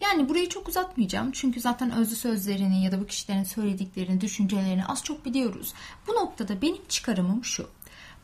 Yani 0.00 0.28
burayı 0.28 0.48
çok 0.48 0.68
uzatmayacağım 0.68 1.30
çünkü 1.32 1.60
zaten 1.60 1.90
özlü 1.90 2.16
sözlerini 2.16 2.84
ya 2.84 2.92
da 2.92 3.00
bu 3.00 3.06
kişilerin 3.06 3.44
söylediklerini, 3.44 4.20
düşüncelerini 4.20 4.86
az 4.86 5.04
çok 5.04 5.24
biliyoruz. 5.24 5.72
Bu 6.06 6.12
noktada 6.12 6.62
benim 6.62 6.82
çıkarımım 6.88 7.44
şu. 7.44 7.66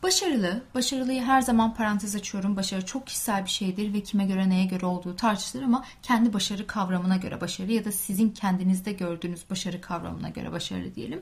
Başarılı, 0.03 0.63
başarılıyı 0.75 1.21
her 1.21 1.41
zaman 1.41 1.73
parantez 1.73 2.15
açıyorum. 2.15 2.55
Başarı 2.55 2.85
çok 2.85 3.07
kişisel 3.07 3.45
bir 3.45 3.49
şeydir 3.49 3.93
ve 3.93 4.03
kime 4.03 4.25
göre 4.25 4.49
neye 4.49 4.65
göre 4.65 4.85
olduğu 4.85 5.15
tartışılır 5.15 5.63
ama 5.63 5.83
kendi 6.03 6.33
başarı 6.33 6.67
kavramına 6.67 7.15
göre 7.15 7.41
başarı 7.41 7.71
ya 7.71 7.85
da 7.85 7.91
sizin 7.91 8.29
kendinizde 8.29 8.91
gördüğünüz 8.91 9.49
başarı 9.49 9.81
kavramına 9.81 10.29
göre 10.29 10.51
başarılı 10.51 10.95
diyelim. 10.95 11.21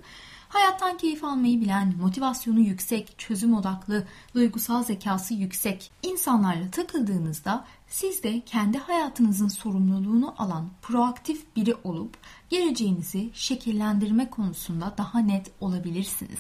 Hayattan 0.50 0.98
keyif 0.98 1.24
almayı 1.24 1.62
bilen, 1.62 1.94
motivasyonu 2.02 2.60
yüksek, 2.60 3.20
çözüm 3.20 3.54
odaklı, 3.54 4.04
duygusal 4.34 4.84
zekası 4.84 5.34
yüksek 5.34 5.92
insanlarla 6.04 6.72
takıldığınızda 6.72 7.66
siz 7.88 8.24
de 8.24 8.42
kendi 8.46 8.78
hayatınızın 8.78 9.48
sorumluluğunu 9.48 10.36
alan 10.38 10.70
proaktif 10.82 11.56
biri 11.56 11.76
olup 11.84 12.18
geleceğinizi 12.50 13.30
şekillendirme 13.34 14.30
konusunda 14.30 14.94
daha 14.98 15.20
net 15.20 15.52
olabilirsiniz. 15.62 16.40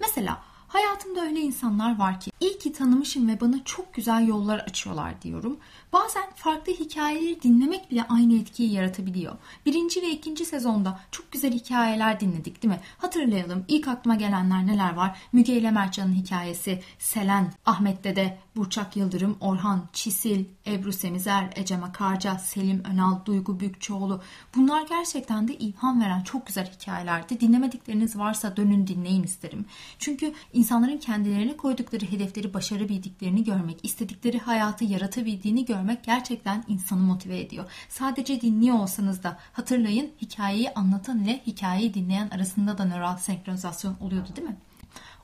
Mesela 0.00 0.53
Hayatımda 0.74 1.20
öyle 1.22 1.40
insanlar 1.40 1.98
var 1.98 2.20
ki 2.20 2.30
iyi 2.40 2.58
ki 2.58 2.72
tanımışım 2.72 3.28
ve 3.28 3.40
bana 3.40 3.64
çok 3.64 3.94
güzel 3.94 4.28
yollar 4.28 4.58
açıyorlar 4.58 5.22
diyorum. 5.22 5.56
Bazen 5.94 6.24
farklı 6.34 6.72
hikayeleri 6.72 7.42
dinlemek 7.42 7.90
bile 7.90 8.04
aynı 8.08 8.38
etkiyi 8.40 8.72
yaratabiliyor. 8.72 9.36
Birinci 9.66 10.02
ve 10.02 10.10
ikinci 10.10 10.44
sezonda 10.44 11.00
çok 11.10 11.32
güzel 11.32 11.52
hikayeler 11.52 12.20
dinledik 12.20 12.62
değil 12.62 12.74
mi? 12.74 12.80
Hatırlayalım 12.98 13.64
ilk 13.68 13.88
aklıma 13.88 14.14
gelenler 14.14 14.66
neler 14.66 14.94
var? 14.94 15.18
Müge 15.32 15.52
ile 15.52 15.70
Mertcan'ın 15.70 16.14
hikayesi, 16.14 16.82
Selen, 16.98 17.52
Ahmet 17.66 18.04
Dede, 18.04 18.38
Burçak 18.56 18.96
Yıldırım, 18.96 19.36
Orhan, 19.40 19.88
Çisil, 19.92 20.44
Ebru 20.66 20.92
Semizer, 20.92 21.52
Ecem 21.56 21.84
Akarca, 21.84 22.38
Selim 22.38 22.82
Önal, 22.84 23.24
Duygu 23.24 23.60
Bükçoğlu. 23.60 24.20
Bunlar 24.56 24.86
gerçekten 24.88 25.48
de 25.48 25.54
ilham 25.54 26.00
veren 26.00 26.20
çok 26.20 26.46
güzel 26.46 26.72
hikayelerdi. 26.80 27.40
Dinlemedikleriniz 27.40 28.18
varsa 28.18 28.56
dönün 28.56 28.86
dinleyin 28.86 29.22
isterim. 29.22 29.64
Çünkü 29.98 30.32
insanların 30.52 30.98
kendilerine 30.98 31.56
koydukları 31.56 32.04
hedefleri 32.04 32.54
başarabildiklerini 32.54 33.44
görmek, 33.44 33.78
istedikleri 33.82 34.38
hayatı 34.38 34.84
yaratabildiğini 34.84 35.64
görmek 35.64 35.83
gerçekten 35.92 36.64
insanı 36.68 37.00
motive 37.00 37.40
ediyor. 37.40 37.70
Sadece 37.88 38.40
dinliyor 38.40 38.78
olsanız 38.78 39.22
da 39.22 39.38
hatırlayın 39.52 40.10
hikayeyi 40.22 40.74
anlatan 40.74 41.24
ile 41.24 41.42
hikayeyi 41.46 41.94
dinleyen 41.94 42.28
arasında 42.28 42.78
da 42.78 42.84
nöral 42.84 43.16
senkronizasyon 43.16 43.96
oluyordu 44.00 44.28
değil 44.36 44.48
mi? 44.48 44.56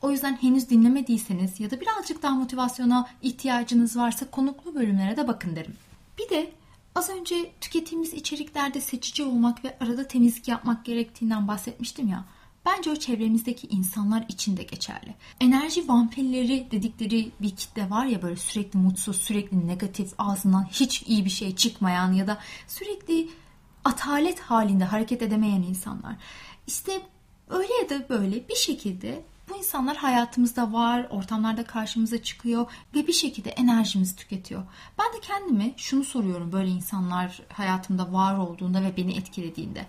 O 0.02 0.10
yüzden 0.10 0.36
henüz 0.40 0.70
dinlemediyseniz 0.70 1.60
ya 1.60 1.70
da 1.70 1.80
birazcık 1.80 2.22
daha 2.22 2.34
motivasyona 2.34 3.08
ihtiyacınız 3.22 3.96
varsa 3.96 4.30
konuklu 4.30 4.74
bölümlere 4.74 5.16
de 5.16 5.28
bakın 5.28 5.56
derim. 5.56 5.76
Bir 6.18 6.28
de 6.28 6.52
az 6.94 7.10
önce 7.10 7.52
tükettiğimiz 7.60 8.14
içeriklerde 8.14 8.80
seçici 8.80 9.24
olmak 9.24 9.64
ve 9.64 9.76
arada 9.80 10.08
temizlik 10.08 10.48
yapmak 10.48 10.84
gerektiğinden 10.84 11.48
bahsetmiştim 11.48 12.08
ya. 12.08 12.24
Bence 12.66 12.90
o 12.90 12.96
çevremizdeki 12.96 13.66
insanlar 13.66 14.24
için 14.28 14.56
de 14.56 14.62
geçerli. 14.62 15.14
Enerji 15.40 15.88
vampirleri 15.88 16.68
dedikleri 16.70 17.30
bir 17.40 17.56
kitle 17.56 17.90
var 17.90 18.06
ya 18.06 18.22
böyle 18.22 18.36
sürekli 18.36 18.78
mutsuz, 18.78 19.16
sürekli 19.16 19.66
negatif, 19.66 20.12
ağzından 20.18 20.64
hiç 20.64 21.02
iyi 21.02 21.24
bir 21.24 21.30
şey 21.30 21.56
çıkmayan 21.56 22.12
ya 22.12 22.26
da 22.26 22.38
sürekli 22.66 23.28
atalet 23.84 24.40
halinde 24.40 24.84
hareket 24.84 25.22
edemeyen 25.22 25.62
insanlar. 25.62 26.16
İşte 26.66 27.02
öyle 27.48 27.72
ya 27.82 27.88
da 27.88 28.08
böyle 28.08 28.48
bir 28.48 28.54
şekilde 28.54 29.24
bu 29.50 29.56
insanlar 29.56 29.96
hayatımızda 29.96 30.72
var, 30.72 31.06
ortamlarda 31.10 31.64
karşımıza 31.64 32.22
çıkıyor 32.22 32.66
ve 32.94 33.06
bir 33.06 33.12
şekilde 33.12 33.50
enerjimizi 33.50 34.16
tüketiyor. 34.16 34.62
Ben 34.98 35.06
de 35.06 35.20
kendime 35.20 35.74
şunu 35.76 36.04
soruyorum 36.04 36.52
böyle 36.52 36.68
insanlar 36.68 37.42
hayatımda 37.52 38.12
var 38.12 38.38
olduğunda 38.38 38.82
ve 38.82 38.96
beni 38.96 39.16
etkilediğinde. 39.16 39.86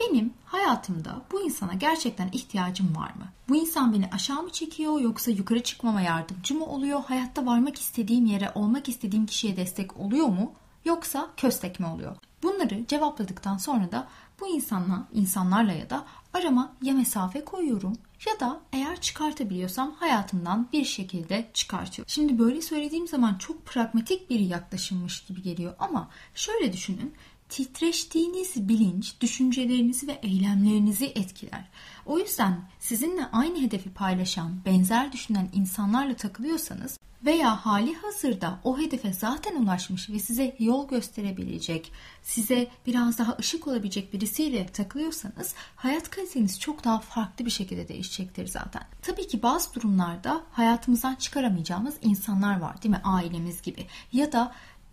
Benim 0.00 0.34
hayatımda 0.44 1.22
bu 1.32 1.42
insana 1.42 1.74
gerçekten 1.74 2.28
ihtiyacım 2.32 2.96
var 2.96 3.08
mı? 3.08 3.28
Bu 3.48 3.56
insan 3.56 3.92
beni 3.92 4.10
aşağı 4.12 4.42
mı 4.42 4.50
çekiyor 4.50 5.00
yoksa 5.00 5.30
yukarı 5.30 5.62
çıkmama 5.62 6.00
yardımcı 6.00 6.54
mı 6.54 6.66
oluyor? 6.66 7.04
Hayatta 7.04 7.46
varmak 7.46 7.78
istediğim 7.78 8.26
yere, 8.26 8.52
olmak 8.54 8.88
istediğim 8.88 9.26
kişiye 9.26 9.56
destek 9.56 9.96
oluyor 9.96 10.26
mu? 10.26 10.52
Yoksa 10.84 11.30
köstek 11.36 11.80
mi 11.80 11.86
oluyor? 11.86 12.16
Bunları 12.42 12.86
cevapladıktan 12.86 13.56
sonra 13.56 13.92
da 13.92 14.08
bu 14.40 14.48
insanla, 14.48 15.08
insanlarla 15.12 15.72
ya 15.72 15.90
da 15.90 16.06
arama 16.34 16.72
ya 16.82 16.94
mesafe 16.94 17.44
koyuyorum 17.44 17.96
ya 18.26 18.40
da 18.40 18.60
eğer 18.72 19.00
çıkartabiliyorsam 19.00 19.94
hayatımdan 19.94 20.68
bir 20.72 20.84
şekilde 20.84 21.50
çıkartıyorum. 21.54 22.10
Şimdi 22.10 22.38
böyle 22.38 22.62
söylediğim 22.62 23.08
zaman 23.08 23.34
çok 23.34 23.66
pragmatik 23.66 24.30
bir 24.30 24.40
yaklaşımmış 24.40 25.24
gibi 25.24 25.42
geliyor 25.42 25.74
ama 25.78 26.10
şöyle 26.34 26.72
düşünün 26.72 27.14
titreştiğiniz 27.50 28.68
bilinç 28.68 29.20
düşüncelerinizi 29.20 30.08
ve 30.08 30.18
eylemlerinizi 30.22 31.06
etkiler. 31.06 31.68
O 32.06 32.18
yüzden 32.18 32.68
sizinle 32.78 33.26
aynı 33.32 33.60
hedefi 33.60 33.90
paylaşan, 33.90 34.64
benzer 34.64 35.12
düşünen 35.12 35.48
insanlarla 35.52 36.14
takılıyorsanız 36.14 36.98
veya 37.24 37.66
hali 37.66 37.94
hazırda 37.94 38.60
o 38.64 38.78
hedefe 38.78 39.12
zaten 39.12 39.56
ulaşmış 39.56 40.10
ve 40.10 40.18
size 40.18 40.56
yol 40.58 40.88
gösterebilecek, 40.88 41.92
size 42.22 42.68
biraz 42.86 43.18
daha 43.18 43.36
ışık 43.40 43.66
olabilecek 43.66 44.12
birisiyle 44.12 44.66
takılıyorsanız 44.66 45.54
hayat 45.76 46.10
kaliteniz 46.10 46.60
çok 46.60 46.84
daha 46.84 46.98
farklı 46.98 47.46
bir 47.46 47.50
şekilde 47.50 47.88
değişecektir 47.88 48.46
zaten. 48.46 48.82
Tabii 49.02 49.28
ki 49.28 49.42
bazı 49.42 49.74
durumlarda 49.74 50.42
hayatımızdan 50.52 51.14
çıkaramayacağımız 51.14 51.94
insanlar 52.02 52.60
var 52.60 52.82
değil 52.82 52.94
mi? 52.94 53.00
Ailemiz 53.04 53.62
gibi 53.62 53.86
ya 54.12 54.32
da 54.32 54.52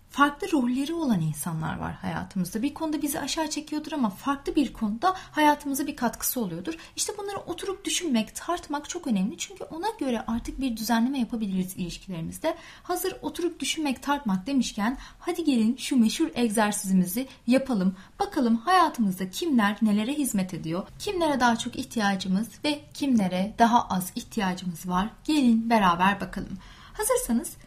farklı 0.10 0.52
rolleri 0.52 0.94
olan 0.94 1.22
insanlar 1.22 1.80
var 1.80 1.94
hayatımızda. 1.94 2.62
Bir 2.62 2.74
konuda 2.74 3.02
bizi 3.02 3.20
aşağı 3.20 3.50
çekiyordur 3.50 3.92
ama 3.92 4.10
farklı 4.10 4.56
bir 4.56 4.74
konuda 4.74 5.16
hayatımıza 5.32 5.88
bir 5.88 5.96
katkısı 5.96 6.42
oluyordur. 6.42 6.74
İşte 6.96 7.14
bunları 7.18 7.38
oturup 7.38 7.86
düşünmek, 7.86 8.36
tartmak 8.36 8.90
çok 8.90 9.08
önemli. 9.08 9.38
Çünkü 9.38 9.64
ona 9.64 9.88
göre 10.00 10.24
artık 10.28 10.62
bir 10.62 10.78
düzenleme 10.78 11.20
yapabiliriz 11.20 11.78
ilişkilerimizde. 11.78 12.58
Hazır 12.84 13.18
oturup 13.22 13.60
düşünmek, 13.60 14.04
tartmak 14.04 14.48
demişken 14.48 14.98
hadi 15.20 15.44
gelin 15.44 15.78
şu 15.78 15.98
meşhur 16.00 16.28
egzersizimizi 16.36 17.28
yapalım. 17.48 17.96
Bakalım 18.20 18.58
hayatımızda 18.58 19.30
kimler 19.30 19.78
nelere 19.82 20.14
hizmet 20.14 20.54
ediyor, 20.54 20.88
kimlere 21.00 21.40
daha 21.40 21.56
çok 21.56 21.76
ihtiyacımız 21.76 22.48
ve 22.64 22.82
kimlere 22.94 23.56
daha 23.60 23.88
az 23.88 24.12
ihtiyacımız 24.16 24.90
var. 24.90 25.10
Gelin 25.24 25.70
beraber 25.70 26.22
bakalım. 26.22 26.58
Hazırsanız 26.94 27.58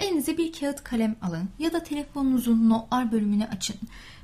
Elinize 0.00 0.38
bir 0.38 0.52
kağıt 0.52 0.84
kalem 0.84 1.16
alın 1.22 1.48
ya 1.58 1.72
da 1.72 1.82
telefonunuzun 1.82 2.70
notlar 2.70 3.12
bölümünü 3.12 3.44
açın. 3.44 3.76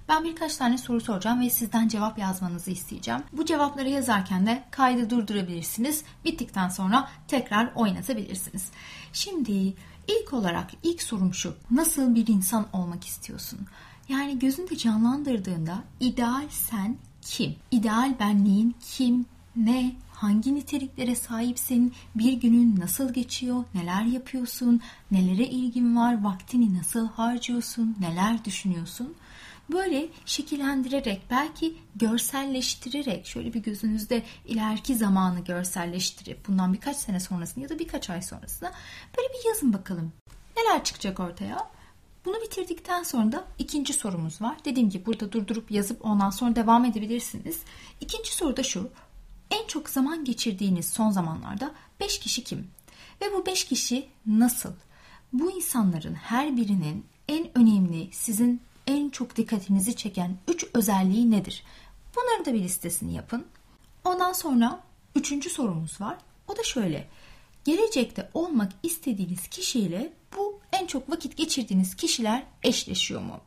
Ben 0.08 0.24
birkaç 0.24 0.56
tane 0.56 0.78
soru 0.78 1.00
soracağım 1.00 1.40
ve 1.40 1.50
sizden 1.50 1.88
cevap 1.88 2.18
yazmanızı 2.18 2.70
isteyeceğim. 2.70 3.22
Bu 3.32 3.44
cevapları 3.44 3.88
yazarken 3.88 4.46
de 4.46 4.64
kaydı 4.70 5.10
durdurabilirsiniz. 5.10 6.04
Bittikten 6.24 6.68
sonra 6.68 7.08
tekrar 7.28 7.72
oynatabilirsiniz. 7.74 8.70
Şimdi 9.12 9.74
ilk 10.08 10.32
olarak 10.32 10.70
ilk 10.82 11.02
sorum 11.02 11.34
şu. 11.34 11.54
Nasıl 11.70 12.14
bir 12.14 12.26
insan 12.26 12.66
olmak 12.72 13.04
istiyorsun? 13.04 13.58
Yani 14.08 14.38
gözünde 14.38 14.76
canlandırdığında 14.76 15.78
ideal 16.00 16.48
sen 16.50 16.96
kim? 17.22 17.54
İdeal 17.70 18.14
benliğin 18.20 18.74
kim, 18.80 19.26
ne, 19.56 19.92
hangi 20.16 20.54
niteliklere 20.54 21.14
sahipsin, 21.14 21.94
bir 22.14 22.32
günün 22.32 22.80
nasıl 22.80 23.12
geçiyor, 23.12 23.64
neler 23.74 24.02
yapıyorsun, 24.02 24.80
nelere 25.10 25.44
ilgin 25.44 25.96
var, 25.96 26.24
vaktini 26.24 26.78
nasıl 26.78 27.08
harcıyorsun, 27.08 27.96
neler 28.00 28.44
düşünüyorsun? 28.44 29.14
Böyle 29.72 30.08
şekillendirerek, 30.26 31.22
belki 31.30 31.74
görselleştirerek, 31.96 33.26
şöyle 33.26 33.54
bir 33.54 33.62
gözünüzde 33.62 34.22
ileriki 34.46 34.96
zamanı 34.96 35.40
görselleştirip, 35.40 36.48
bundan 36.48 36.72
birkaç 36.72 36.96
sene 36.96 37.20
sonrasında 37.20 37.60
ya 37.60 37.68
da 37.68 37.78
birkaç 37.78 38.10
ay 38.10 38.22
sonrasında 38.22 38.72
böyle 39.18 39.28
bir 39.28 39.48
yazın 39.48 39.72
bakalım. 39.72 40.12
Neler 40.56 40.84
çıkacak 40.84 41.20
ortaya? 41.20 41.70
Bunu 42.24 42.36
bitirdikten 42.42 43.02
sonra 43.02 43.32
da 43.32 43.44
ikinci 43.58 43.92
sorumuz 43.92 44.42
var. 44.42 44.56
Dediğim 44.64 44.90
gibi 44.90 45.06
burada 45.06 45.32
durdurup 45.32 45.70
yazıp 45.70 46.04
ondan 46.04 46.30
sonra 46.30 46.56
devam 46.56 46.84
edebilirsiniz. 46.84 47.58
İkinci 48.00 48.34
soru 48.34 48.56
da 48.56 48.62
şu. 48.62 48.90
En 49.50 49.66
çok 49.66 49.88
zaman 49.88 50.24
geçirdiğiniz 50.24 50.88
son 50.88 51.10
zamanlarda 51.10 51.74
5 52.00 52.18
kişi 52.18 52.44
kim? 52.44 52.70
Ve 53.20 53.32
bu 53.32 53.46
5 53.46 53.64
kişi 53.64 54.08
nasıl? 54.26 54.72
Bu 55.32 55.50
insanların 55.50 56.14
her 56.14 56.56
birinin 56.56 57.06
en 57.28 57.58
önemli, 57.58 58.08
sizin 58.12 58.60
en 58.86 59.10
çok 59.10 59.36
dikkatinizi 59.36 59.96
çeken 59.96 60.36
3 60.48 60.66
özelliği 60.74 61.30
nedir? 61.30 61.64
Bunların 62.16 62.44
da 62.44 62.54
bir 62.54 62.62
listesini 62.64 63.14
yapın. 63.14 63.46
Ondan 64.04 64.32
sonra 64.32 64.80
üçüncü 65.14 65.50
sorumuz 65.50 66.00
var. 66.00 66.18
O 66.48 66.56
da 66.56 66.62
şöyle. 66.62 67.08
Gelecekte 67.64 68.30
olmak 68.34 68.72
istediğiniz 68.82 69.48
kişiyle 69.48 70.12
bu 70.36 70.60
en 70.72 70.86
çok 70.86 71.10
vakit 71.10 71.36
geçirdiğiniz 71.36 71.94
kişiler 71.94 72.42
eşleşiyor 72.62 73.20
mu? 73.20 73.40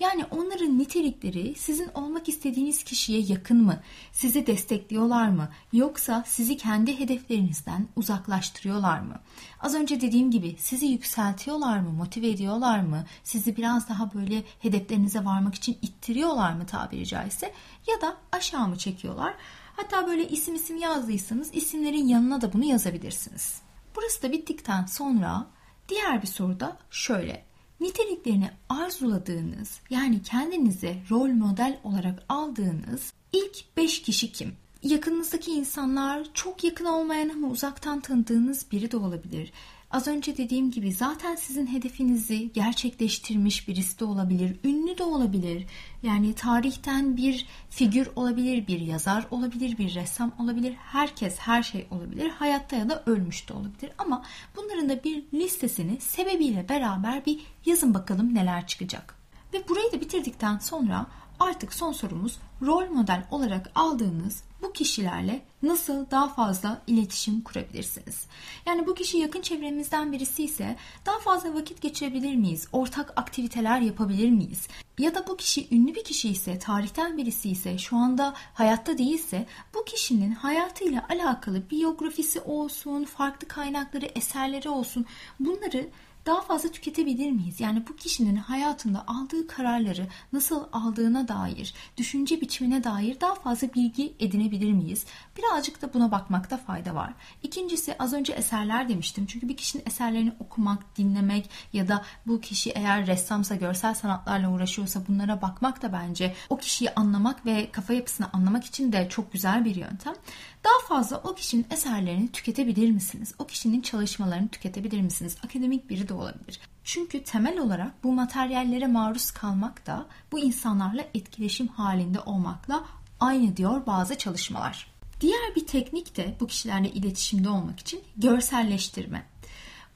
Yani 0.00 0.24
onların 0.24 0.78
nitelikleri 0.78 1.54
sizin 1.54 1.88
olmak 1.94 2.28
istediğiniz 2.28 2.84
kişiye 2.84 3.20
yakın 3.20 3.62
mı? 3.62 3.80
Sizi 4.12 4.46
destekliyorlar 4.46 5.28
mı? 5.28 5.48
Yoksa 5.72 6.24
sizi 6.26 6.56
kendi 6.56 7.00
hedeflerinizden 7.00 7.88
uzaklaştırıyorlar 7.96 9.00
mı? 9.00 9.20
Az 9.60 9.74
önce 9.74 10.00
dediğim 10.00 10.30
gibi 10.30 10.56
sizi 10.58 10.86
yükseltiyorlar 10.86 11.78
mı? 11.78 11.90
Motive 11.90 12.28
ediyorlar 12.28 12.80
mı? 12.80 13.04
Sizi 13.24 13.56
biraz 13.56 13.88
daha 13.88 14.14
böyle 14.14 14.42
hedeflerinize 14.60 15.24
varmak 15.24 15.54
için 15.54 15.78
ittiriyorlar 15.82 16.52
mı 16.52 16.66
tabiri 16.66 17.06
caizse? 17.06 17.52
Ya 17.86 18.00
da 18.00 18.16
aşağı 18.32 18.68
mı 18.68 18.78
çekiyorlar? 18.78 19.34
Hatta 19.76 20.06
böyle 20.06 20.28
isim 20.28 20.54
isim 20.54 20.78
yazdıysanız 20.78 21.54
isimlerin 21.54 22.08
yanına 22.08 22.40
da 22.40 22.52
bunu 22.52 22.64
yazabilirsiniz. 22.64 23.60
Burası 23.96 24.22
da 24.22 24.32
bittikten 24.32 24.86
sonra 24.86 25.46
diğer 25.88 26.22
bir 26.22 26.26
soru 26.26 26.60
da 26.60 26.76
şöyle. 26.90 27.45
Niteliklerini 27.80 28.50
arzuladığınız 28.68 29.80
yani 29.90 30.22
kendinize 30.22 30.96
rol 31.10 31.28
model 31.28 31.80
olarak 31.84 32.22
aldığınız 32.28 33.12
ilk 33.32 33.76
5 33.76 34.02
kişi 34.02 34.32
kim? 34.32 34.56
Yakınınızdaki 34.82 35.50
insanlar 35.50 36.26
çok 36.34 36.64
yakın 36.64 36.84
olmayan 36.84 37.28
ama 37.28 37.48
uzaktan 37.48 38.00
tanıdığınız 38.00 38.66
biri 38.72 38.90
de 38.90 38.96
olabilir. 38.96 39.52
Az 39.90 40.08
önce 40.08 40.36
dediğim 40.36 40.70
gibi 40.70 40.92
zaten 40.92 41.34
sizin 41.34 41.66
hedefinizi 41.66 42.52
gerçekleştirmiş 42.52 43.68
birisi 43.68 43.98
de 43.98 44.04
olabilir, 44.04 44.56
ünlü 44.64 44.98
de 44.98 45.02
olabilir. 45.02 45.66
Yani 46.02 46.34
tarihten 46.34 47.16
bir 47.16 47.46
figür 47.70 48.10
olabilir, 48.16 48.66
bir 48.66 48.80
yazar 48.80 49.26
olabilir, 49.30 49.78
bir 49.78 49.94
ressam 49.94 50.32
olabilir. 50.38 50.74
Herkes 50.74 51.38
her 51.38 51.62
şey 51.62 51.86
olabilir. 51.90 52.30
Hayatta 52.30 52.76
ya 52.76 52.88
da 52.88 53.02
ölmüş 53.06 53.48
de 53.48 53.52
olabilir. 53.52 53.90
Ama 53.98 54.24
bunların 54.56 54.88
da 54.88 55.04
bir 55.04 55.24
listesini 55.34 56.00
sebebiyle 56.00 56.68
beraber 56.68 57.26
bir 57.26 57.40
yazın 57.66 57.94
bakalım 57.94 58.34
neler 58.34 58.66
çıkacak. 58.66 59.16
Ve 59.52 59.68
burayı 59.68 59.92
da 59.92 60.00
bitirdikten 60.00 60.58
sonra 60.58 61.06
Artık 61.40 61.72
son 61.72 61.92
sorumuz 61.92 62.38
rol 62.62 62.90
model 62.90 63.26
olarak 63.30 63.70
aldığınız 63.74 64.42
bu 64.62 64.72
kişilerle 64.72 65.42
nasıl 65.62 66.10
daha 66.10 66.28
fazla 66.28 66.82
iletişim 66.86 67.40
kurabilirsiniz? 67.40 68.26
Yani 68.66 68.86
bu 68.86 68.94
kişi 68.94 69.18
yakın 69.18 69.40
çevremizden 69.40 70.12
birisi 70.12 70.44
ise 70.44 70.76
daha 71.06 71.18
fazla 71.18 71.54
vakit 71.54 71.82
geçirebilir 71.82 72.36
miyiz? 72.36 72.68
Ortak 72.72 73.12
aktiviteler 73.16 73.80
yapabilir 73.80 74.30
miyiz? 74.30 74.68
Ya 74.98 75.14
da 75.14 75.26
bu 75.26 75.36
kişi 75.36 75.74
ünlü 75.74 75.94
bir 75.94 76.04
kişi 76.04 76.28
ise, 76.28 76.58
tarihten 76.58 77.16
birisi 77.16 77.50
ise, 77.50 77.78
şu 77.78 77.96
anda 77.96 78.34
hayatta 78.54 78.98
değilse 78.98 79.46
bu 79.74 79.84
kişinin 79.84 80.30
hayatıyla 80.30 81.06
alakalı 81.08 81.70
biyografisi 81.70 82.40
olsun, 82.40 83.04
farklı 83.04 83.48
kaynakları, 83.48 84.06
eserleri 84.06 84.68
olsun 84.68 85.06
bunları 85.40 85.88
daha 86.26 86.40
fazla 86.40 86.68
tüketebilir 86.68 87.30
miyiz? 87.30 87.60
Yani 87.60 87.82
bu 87.88 87.96
kişinin 87.96 88.36
hayatında 88.36 89.04
aldığı 89.06 89.46
kararları 89.46 90.06
nasıl 90.32 90.64
aldığına 90.72 91.28
dair, 91.28 91.74
düşünce 91.96 92.40
biçimine 92.40 92.84
dair 92.84 93.20
daha 93.20 93.34
fazla 93.34 93.74
bilgi 93.74 94.14
edinebilir 94.20 94.72
miyiz? 94.72 95.04
Birazcık 95.36 95.82
da 95.82 95.94
buna 95.94 96.10
bakmakta 96.10 96.56
fayda 96.56 96.94
var. 96.94 97.12
İkincisi 97.42 97.96
az 97.98 98.12
önce 98.12 98.32
eserler 98.32 98.88
demiştim. 98.88 99.26
Çünkü 99.26 99.48
bir 99.48 99.56
kişinin 99.56 99.82
eserlerini 99.86 100.32
okumak, 100.40 100.96
dinlemek 100.96 101.50
ya 101.72 101.88
da 101.88 102.04
bu 102.26 102.40
kişi 102.40 102.70
eğer 102.70 103.06
ressamsa, 103.06 103.54
görsel 103.54 103.94
sanatlarla 103.94 104.50
uğraşıyorsa 104.50 105.02
bunlara 105.08 105.42
bakmak 105.42 105.82
da 105.82 105.92
bence 105.92 106.34
o 106.50 106.56
kişiyi 106.56 106.94
anlamak 106.94 107.46
ve 107.46 107.70
kafa 107.72 107.92
yapısını 107.92 108.26
anlamak 108.32 108.64
için 108.64 108.92
de 108.92 109.08
çok 109.08 109.32
güzel 109.32 109.64
bir 109.64 109.76
yöntem. 109.76 110.14
Daha 110.64 110.88
fazla 110.88 111.20
o 111.24 111.34
kişinin 111.34 111.66
eserlerini 111.70 112.32
tüketebilir 112.32 112.90
misiniz? 112.90 113.34
O 113.38 113.46
kişinin 113.46 113.80
çalışmalarını 113.80 114.48
tüketebilir 114.48 115.00
misiniz? 115.00 115.36
Akademik 115.44 115.90
biri 115.90 116.08
de 116.08 116.14
olabilir. 116.14 116.60
Çünkü 116.84 117.24
temel 117.24 117.58
olarak 117.58 118.04
bu 118.04 118.12
materyallere 118.12 118.86
maruz 118.86 119.30
kalmak 119.30 119.86
da 119.86 120.06
bu 120.32 120.38
insanlarla 120.38 121.04
etkileşim 121.14 121.68
halinde 121.68 122.20
olmakla 122.20 122.84
aynı 123.20 123.56
diyor 123.56 123.86
bazı 123.86 124.18
çalışmalar. 124.18 124.90
Diğer 125.20 125.54
bir 125.56 125.66
teknik 125.66 126.16
de 126.16 126.36
bu 126.40 126.46
kişilerle 126.46 126.90
iletişimde 126.90 127.48
olmak 127.48 127.80
için 127.80 128.00
görselleştirme. 128.16 129.26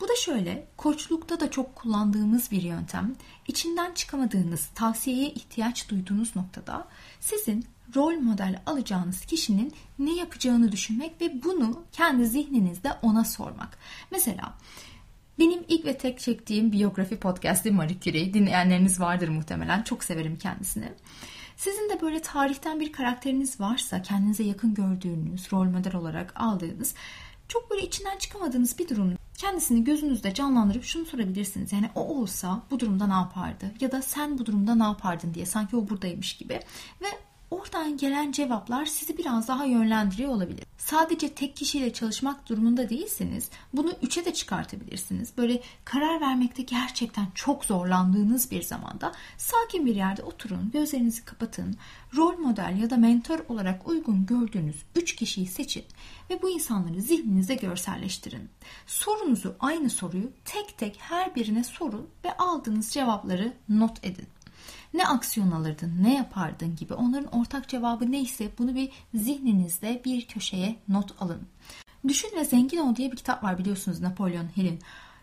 Bu 0.00 0.08
da 0.08 0.16
şöyle, 0.16 0.66
koçlukta 0.76 1.40
da 1.40 1.50
çok 1.50 1.76
kullandığımız 1.76 2.50
bir 2.50 2.62
yöntem. 2.62 3.16
İçinden 3.48 3.94
çıkamadığınız, 3.94 4.68
tavsiyeye 4.74 5.30
ihtiyaç 5.30 5.88
duyduğunuz 5.88 6.36
noktada 6.36 6.88
sizin 7.20 7.66
rol 7.96 8.20
model 8.20 8.62
alacağınız 8.66 9.24
kişinin 9.24 9.72
ne 9.98 10.14
yapacağını 10.14 10.72
düşünmek 10.72 11.20
ve 11.20 11.42
bunu 11.44 11.84
kendi 11.92 12.26
zihninizde 12.26 12.92
ona 13.02 13.24
sormak. 13.24 13.78
Mesela 14.10 14.54
benim 15.38 15.64
ilk 15.68 15.84
ve 15.84 15.98
tek 15.98 16.20
çektiğim 16.20 16.72
biyografi 16.72 17.16
podcast'i 17.16 17.70
Marie 17.70 18.00
Curie. 18.00 18.34
Dinleyenleriniz 18.34 19.00
vardır 19.00 19.28
muhtemelen. 19.28 19.82
Çok 19.82 20.04
severim 20.04 20.38
kendisini. 20.38 20.92
Sizin 21.56 21.90
de 21.90 22.00
böyle 22.00 22.22
tarihten 22.22 22.80
bir 22.80 22.92
karakteriniz 22.92 23.60
varsa, 23.60 24.02
kendinize 24.02 24.42
yakın 24.44 24.74
gördüğünüz, 24.74 25.52
rol 25.52 25.64
model 25.64 25.94
olarak 25.94 26.32
aldığınız, 26.36 26.94
çok 27.48 27.70
böyle 27.70 27.86
içinden 27.86 28.18
çıkamadığınız 28.18 28.78
bir 28.78 28.88
durum 28.88 29.14
kendisini 29.40 29.84
gözünüzde 29.84 30.34
canlandırıp 30.34 30.84
şunu 30.84 31.06
sorabilirsiniz. 31.06 31.72
Yani 31.72 31.90
o 31.94 32.00
olsa 32.00 32.62
bu 32.70 32.80
durumda 32.80 33.06
ne 33.06 33.12
yapardı? 33.12 33.72
Ya 33.80 33.92
da 33.92 34.02
sen 34.02 34.38
bu 34.38 34.46
durumda 34.46 34.74
ne 34.74 34.82
yapardın 34.82 35.34
diye 35.34 35.46
sanki 35.46 35.76
o 35.76 35.88
buradaymış 35.88 36.36
gibi. 36.36 36.60
Ve 37.02 37.06
oradan 37.50 37.96
gelen 37.96 38.32
cevaplar 38.32 38.86
sizi 38.86 39.18
biraz 39.18 39.48
daha 39.48 39.64
yönlendiriyor 39.64 40.30
olabilir. 40.30 40.64
Sadece 40.78 41.34
tek 41.34 41.56
kişiyle 41.56 41.92
çalışmak 41.92 42.48
durumunda 42.48 42.88
değilseniz 42.88 43.48
bunu 43.72 43.92
üçe 44.02 44.24
de 44.24 44.34
çıkartabilirsiniz. 44.34 45.32
Böyle 45.38 45.62
karar 45.84 46.20
vermekte 46.20 46.62
gerçekten 46.62 47.26
çok 47.34 47.64
zorlandığınız 47.64 48.50
bir 48.50 48.62
zamanda 48.62 49.12
sakin 49.36 49.86
bir 49.86 49.94
yerde 49.94 50.22
oturun, 50.22 50.70
gözlerinizi 50.72 51.24
kapatın, 51.24 51.76
rol 52.16 52.38
model 52.38 52.76
ya 52.80 52.90
da 52.90 52.96
mentor 52.96 53.38
olarak 53.48 53.88
uygun 53.88 54.26
gördüğünüz 54.26 54.76
üç 54.96 55.16
kişiyi 55.16 55.46
seçin 55.46 55.84
ve 56.30 56.42
bu 56.42 56.50
insanları 56.50 57.02
zihninizde 57.02 57.54
görselleştirin. 57.54 58.48
Sorunuzu, 58.86 59.56
aynı 59.60 59.90
soruyu 59.90 60.30
tek 60.44 60.78
tek 60.78 60.96
her 61.00 61.34
birine 61.34 61.64
sorun 61.64 62.08
ve 62.24 62.36
aldığınız 62.36 62.90
cevapları 62.90 63.52
not 63.68 64.04
edin 64.04 64.26
ne 64.94 65.06
aksiyon 65.06 65.50
alırdın, 65.50 65.92
ne 66.02 66.14
yapardın 66.14 66.76
gibi 66.76 66.94
onların 66.94 67.38
ortak 67.40 67.68
cevabı 67.68 68.12
neyse 68.12 68.50
bunu 68.58 68.74
bir 68.74 68.92
zihninizde 69.14 70.02
bir 70.04 70.26
köşeye 70.26 70.76
not 70.88 71.22
alın. 71.22 71.48
Düşün 72.08 72.30
ve 72.36 72.44
Zengin 72.44 72.78
Ol 72.78 72.96
diye 72.96 73.12
bir 73.12 73.16
kitap 73.16 73.44
var 73.44 73.58
biliyorsunuz 73.58 74.00
Napolyon 74.00 74.56
Hill'in. 74.56 74.80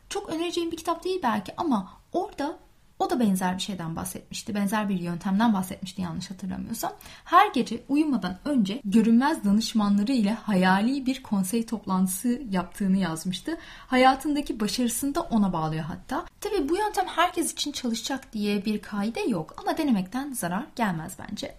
Çok 0.10 0.30
önereceğim 0.30 0.72
bir 0.72 0.78
kitap 0.78 1.04
değil 1.04 1.20
belki 1.24 1.54
ama 1.58 1.94
orada 2.14 2.60
o 3.00 3.10
da 3.10 3.20
benzer 3.20 3.56
bir 3.58 3.62
şeyden 3.62 3.96
bahsetmişti. 3.96 4.56
Benzer 4.56 4.90
bir 4.90 5.00
yöntemden 5.00 5.54
bahsetmişti 5.54 6.02
yanlış 6.02 6.32
hatırlamıyorsam. 6.32 6.94
Her 7.26 7.52
gece 7.52 7.84
uyumadan 7.90 8.38
önce 8.46 8.82
görünmez 8.86 9.44
danışmanları 9.44 10.12
ile 10.12 10.34
hayali 10.34 11.06
bir 11.06 11.24
konsey 11.24 11.66
toplantısı 11.66 12.42
yaptığını 12.52 12.98
yazmıştı. 12.98 13.58
Hayatındaki 13.88 14.60
başarısını 14.60 15.16
da 15.16 15.22
ona 15.22 15.54
bağlıyor 15.54 15.84
hatta. 15.84 16.26
Tabii 16.42 16.70
bu 16.70 16.78
yöntem 16.78 17.06
herkes 17.08 17.54
için 17.54 17.72
çalışacak 17.72 18.34
diye 18.34 18.66
bir 18.66 18.82
kaide 18.82 19.22
yok 19.22 19.56
ama 19.58 19.78
denemekten 19.78 20.34
zarar 20.34 20.66
gelmez 20.76 21.18
bence. 21.20 21.56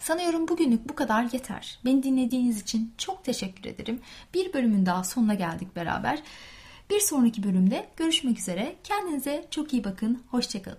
Sanıyorum 0.00 0.48
bugünlük 0.48 0.88
bu 0.88 0.94
kadar 0.94 1.28
yeter. 1.32 1.78
Beni 1.84 2.02
dinlediğiniz 2.02 2.62
için 2.62 2.94
çok 2.98 3.24
teşekkür 3.24 3.70
ederim. 3.70 4.00
Bir 4.34 4.52
bölümün 4.52 4.86
daha 4.86 5.04
sonuna 5.04 5.34
geldik 5.34 5.76
beraber. 5.76 6.22
Bir 6.90 7.00
sonraki 7.00 7.42
bölümde 7.42 7.86
görüşmek 7.96 8.38
üzere. 8.38 8.76
Kendinize 8.84 9.44
çok 9.50 9.72
iyi 9.72 9.84
bakın. 9.84 10.22
Hoşçakalın. 10.30 10.78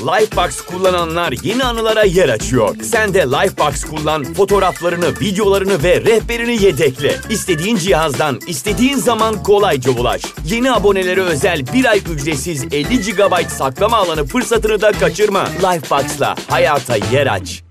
Lifebox 0.00 0.60
kullananlar 0.60 1.34
yeni 1.42 1.64
anılara 1.64 2.02
yer 2.02 2.28
açıyor. 2.28 2.76
Sen 2.82 3.14
de 3.14 3.18
Lifebox 3.18 3.84
kullan, 3.84 4.24
fotoğraflarını, 4.24 5.20
videolarını 5.20 5.82
ve 5.82 6.00
rehberini 6.00 6.62
yedekle. 6.62 7.16
İstediğin 7.30 7.76
cihazdan, 7.76 8.40
istediğin 8.46 8.96
zaman 8.96 9.42
kolayca 9.42 9.92
ulaş. 9.92 10.22
Yeni 10.46 10.72
abonelere 10.72 11.20
özel 11.20 11.66
bir 11.74 11.84
ay 11.84 11.98
ücretsiz 11.98 12.64
50 12.64 13.00
GB 13.00 13.48
saklama 13.48 13.96
alanı 13.96 14.24
fırsatını 14.24 14.80
da 14.80 14.92
kaçırma. 14.92 15.44
Lifebox'la 15.44 16.34
hayata 16.48 16.96
yer 16.96 17.26
aç. 17.26 17.69